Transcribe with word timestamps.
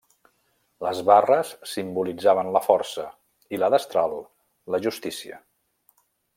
Les 0.85 1.01
barres 1.09 1.51
simbolitzaven 1.73 2.49
la 2.57 2.63
força, 2.69 3.05
i 3.57 3.61
la 3.65 3.71
destral 3.77 4.19
la 4.77 4.81
justícia. 4.89 5.43